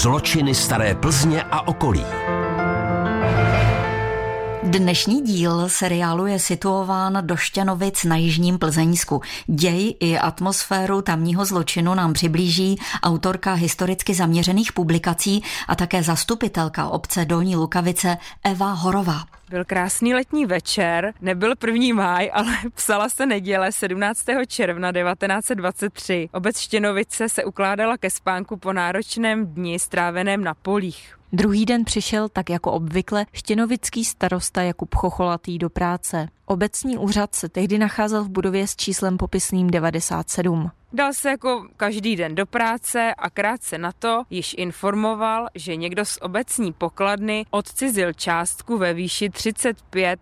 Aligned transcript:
Zločiny 0.00 0.54
staré 0.54 0.94
Plzně 0.94 1.42
a 1.42 1.68
okolí. 1.68 2.04
Dnešní 4.62 5.22
díl 5.22 5.68
seriálu 5.68 6.26
je 6.26 6.38
situován 6.38 7.18
do 7.20 7.36
Štěnovic 7.36 8.04
na 8.04 8.16
jižním 8.16 8.58
Plzeňsku. 8.58 9.22
Děj 9.46 9.94
i 10.00 10.18
atmosféru 10.18 11.02
tamního 11.02 11.44
zločinu 11.44 11.94
nám 11.94 12.12
přiblíží 12.12 12.78
autorka 13.02 13.52
historicky 13.52 14.14
zaměřených 14.14 14.72
publikací 14.72 15.42
a 15.68 15.74
také 15.74 16.02
zastupitelka 16.02 16.88
obce 16.88 17.24
Dolní 17.24 17.56
Lukavice 17.56 18.16
Eva 18.44 18.72
Horová. 18.72 19.39
Byl 19.50 19.64
krásný 19.64 20.14
letní 20.14 20.46
večer, 20.46 21.14
nebyl 21.20 21.56
první 21.56 21.92
máj, 21.92 22.30
ale 22.32 22.52
psala 22.74 23.08
se 23.08 23.26
neděle 23.26 23.72
17. 23.72 24.24
června 24.46 24.92
1923. 24.92 26.28
Obec 26.32 26.58
Štěnovice 26.58 27.28
se 27.28 27.44
ukládala 27.44 27.96
ke 27.96 28.10
spánku 28.10 28.56
po 28.56 28.72
náročném 28.72 29.46
dni 29.46 29.78
stráveném 29.78 30.44
na 30.44 30.54
polích. 30.54 31.16
Druhý 31.32 31.66
den 31.66 31.84
přišel, 31.84 32.28
tak 32.28 32.50
jako 32.50 32.72
obvykle, 32.72 33.26
štěnovický 33.32 34.04
starosta 34.04 34.62
Jakub 34.62 34.94
Chocholatý 34.94 35.58
do 35.58 35.70
práce. 35.70 36.28
Obecní 36.50 36.98
úřad 36.98 37.34
se 37.34 37.48
tehdy 37.48 37.78
nacházel 37.78 38.24
v 38.24 38.28
budově 38.28 38.66
s 38.66 38.76
číslem 38.76 39.16
popisným 39.16 39.70
97. 39.70 40.70
Dal 40.92 41.12
se 41.12 41.30
jako 41.30 41.68
každý 41.76 42.16
den 42.16 42.34
do 42.34 42.46
práce 42.46 43.14
a 43.18 43.30
krátce 43.30 43.78
na 43.78 43.92
to 43.92 44.22
již 44.30 44.54
informoval, 44.58 45.46
že 45.54 45.76
někdo 45.76 46.04
z 46.04 46.18
obecní 46.20 46.72
pokladny 46.72 47.46
odcizil 47.50 48.12
částku 48.12 48.78
ve 48.78 48.94
výši 48.94 49.30
35 49.30 50.20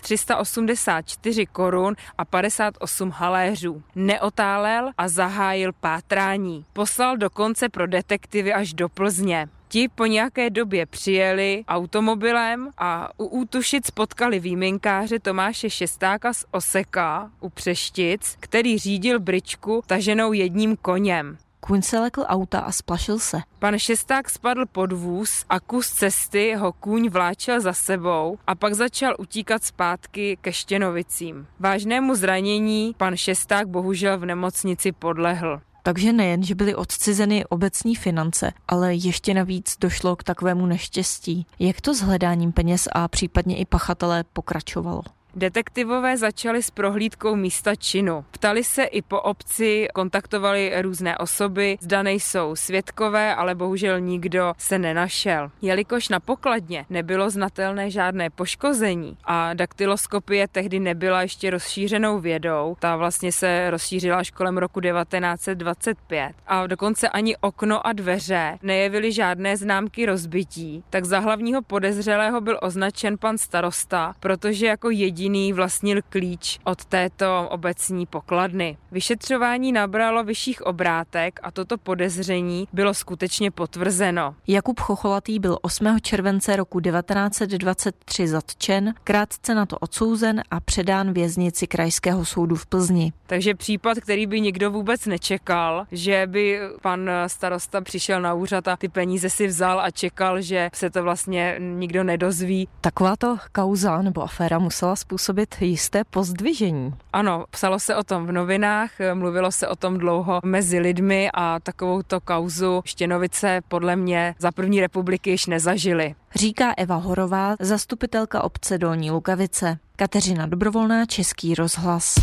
384 0.00 1.46
korun 1.46 1.94
a 2.18 2.24
58 2.24 3.10
haléřů. 3.10 3.82
Neotálel 3.94 4.90
a 4.98 5.08
zahájil 5.08 5.72
pátrání. 5.72 6.64
Poslal 6.72 7.16
dokonce 7.16 7.68
pro 7.68 7.86
detektivy 7.86 8.52
až 8.52 8.74
do 8.74 8.88
Plzně. 8.88 9.48
Ti 9.68 9.88
po 9.88 10.06
nějaké 10.06 10.50
době 10.50 10.86
přijeli 10.86 11.64
automobilem 11.68 12.70
a 12.78 13.08
u 13.16 13.26
Útušic 13.26 13.90
potkali 13.90 14.40
výminkáře 14.40 15.18
Tomáše 15.18 15.70
Šestáka 15.70 16.32
z 16.32 16.44
Oseka 16.50 17.30
u 17.40 17.48
Přeštic, 17.48 18.36
který 18.40 18.78
řídil 18.78 19.20
bričku 19.20 19.82
taženou 19.86 20.32
jedním 20.32 20.76
koněm. 20.76 21.38
Kůň 21.60 21.82
se 21.82 22.00
lekl 22.00 22.24
auta 22.26 22.60
a 22.60 22.72
splašil 22.72 23.18
se. 23.18 23.40
Pan 23.58 23.78
Šesták 23.78 24.30
spadl 24.30 24.66
pod 24.66 24.92
vůz 24.92 25.44
a 25.48 25.60
kus 25.60 25.90
cesty 25.90 26.54
ho 26.54 26.72
kůň 26.72 27.08
vláčel 27.08 27.60
za 27.60 27.72
sebou 27.72 28.38
a 28.46 28.54
pak 28.54 28.74
začal 28.74 29.14
utíkat 29.18 29.64
zpátky 29.64 30.38
ke 30.40 30.52
Štěnovicím. 30.52 31.46
Vážnému 31.60 32.14
zranění 32.14 32.94
pan 32.96 33.16
Šesták 33.16 33.68
bohužel 33.68 34.18
v 34.18 34.24
nemocnici 34.24 34.92
podlehl. 34.92 35.60
Takže 35.88 36.12
nejen, 36.12 36.42
že 36.42 36.54
byly 36.54 36.74
odcizeny 36.74 37.44
obecní 37.46 37.94
finance, 37.96 38.52
ale 38.68 38.94
ještě 38.94 39.34
navíc 39.34 39.76
došlo 39.80 40.16
k 40.16 40.24
takovému 40.24 40.66
neštěstí. 40.66 41.46
Jak 41.58 41.80
to 41.80 41.94
s 41.94 42.00
hledáním 42.00 42.52
peněz 42.52 42.88
a 42.92 43.08
případně 43.08 43.56
i 43.56 43.64
pachatelé 43.64 44.24
pokračovalo? 44.32 45.02
Detektivové 45.38 46.16
začali 46.16 46.62
s 46.62 46.70
prohlídkou 46.70 47.36
místa 47.36 47.74
činu. 47.74 48.24
Ptali 48.30 48.64
se 48.64 48.84
i 48.84 49.02
po 49.02 49.20
obci, 49.20 49.88
kontaktovali 49.94 50.72
různé 50.82 51.18
osoby, 51.18 51.78
zda 51.80 52.02
nejsou 52.02 52.56
svědkové, 52.56 53.34
ale 53.34 53.54
bohužel 53.54 54.00
nikdo 54.00 54.52
se 54.58 54.78
nenašel. 54.78 55.50
Jelikož 55.62 56.08
na 56.08 56.20
pokladně 56.20 56.86
nebylo 56.90 57.30
znatelné 57.30 57.90
žádné 57.90 58.30
poškození 58.30 59.16
a 59.24 59.54
daktyloskopie 59.54 60.48
tehdy 60.48 60.80
nebyla 60.80 61.22
ještě 61.22 61.50
rozšířenou 61.50 62.18
vědou, 62.20 62.76
ta 62.78 62.96
vlastně 62.96 63.32
se 63.32 63.70
rozšířila 63.70 64.16
až 64.16 64.30
kolem 64.30 64.58
roku 64.58 64.80
1925 64.80 66.32
a 66.46 66.66
dokonce 66.66 67.08
ani 67.08 67.36
okno 67.36 67.86
a 67.86 67.92
dveře 67.92 68.58
nejevily 68.62 69.12
žádné 69.12 69.56
známky 69.56 70.06
rozbití, 70.06 70.84
tak 70.90 71.04
za 71.04 71.18
hlavního 71.18 71.62
podezřelého 71.62 72.40
byl 72.40 72.58
označen 72.62 73.18
pan 73.18 73.38
starosta, 73.38 74.14
protože 74.20 74.66
jako 74.66 74.90
jediný 74.90 75.27
jediný 75.28 75.52
vlastnil 75.52 76.00
klíč 76.08 76.58
od 76.64 76.84
této 76.84 77.48
obecní 77.50 78.06
pokladny. 78.06 78.76
Vyšetřování 78.92 79.72
nabralo 79.72 80.24
vyšších 80.24 80.62
obrátek 80.62 81.40
a 81.42 81.50
toto 81.50 81.78
podezření 81.78 82.68
bylo 82.72 82.94
skutečně 82.94 83.50
potvrzeno. 83.50 84.34
Jakub 84.46 84.80
Chocholatý 84.80 85.38
byl 85.38 85.58
8. 85.62 85.98
července 86.02 86.56
roku 86.56 86.80
1923 86.80 88.28
zatčen, 88.28 88.94
krátce 89.04 89.54
na 89.54 89.66
to 89.66 89.78
odsouzen 89.78 90.42
a 90.50 90.60
předán 90.60 91.12
věznici 91.12 91.66
Krajského 91.66 92.24
soudu 92.24 92.56
v 92.56 92.66
Plzni. 92.66 93.12
Takže 93.26 93.54
případ, 93.54 93.98
který 93.98 94.26
by 94.26 94.40
nikdo 94.40 94.70
vůbec 94.70 95.06
nečekal, 95.06 95.86
že 95.92 96.22
by 96.26 96.60
pan 96.82 97.10
starosta 97.26 97.80
přišel 97.80 98.20
na 98.20 98.34
úřad 98.34 98.68
a 98.68 98.76
ty 98.76 98.88
peníze 98.88 99.30
si 99.30 99.46
vzal 99.46 99.80
a 99.80 99.90
čekal, 99.90 100.40
že 100.40 100.70
se 100.74 100.90
to 100.90 101.02
vlastně 101.02 101.56
nikdo 101.58 102.04
nedozví. 102.04 102.68
Takováto 102.80 103.36
kauza 103.52 104.02
nebo 104.02 104.22
aféra 104.22 104.58
musela 104.58 104.96
způsobit 105.08 105.56
jisté 105.60 106.04
pozdvižení. 106.04 106.94
Ano, 107.12 107.44
psalo 107.50 107.78
se 107.78 107.96
o 107.96 108.04
tom 108.04 108.26
v 108.26 108.32
novinách, 108.32 108.90
mluvilo 109.14 109.52
se 109.52 109.68
o 109.68 109.76
tom 109.76 109.98
dlouho 109.98 110.40
mezi 110.44 110.78
lidmi 110.78 111.30
a 111.34 111.60
takovouto 111.60 112.20
kauzu 112.20 112.82
Štěnovice 112.84 113.60
podle 113.68 113.96
mě 113.96 114.34
za 114.38 114.52
první 114.52 114.80
republiky 114.80 115.30
již 115.30 115.46
nezažili. 115.46 116.14
Říká 116.34 116.74
Eva 116.76 116.96
Horová, 116.96 117.56
zastupitelka 117.60 118.44
obce 118.44 118.78
Dolní 118.78 119.10
Lukavice. 119.10 119.78
Kateřina 119.96 120.46
Dobrovolná, 120.46 121.06
Český 121.06 121.54
rozhlas. 121.54 122.14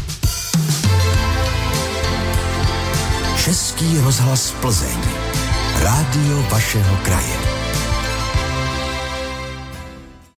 Český 3.45 3.97
rozhlas 4.03 4.51
Plzeň. 4.61 4.99
Rádio 5.83 6.41
vašeho 6.51 6.97
kraje. 7.03 7.44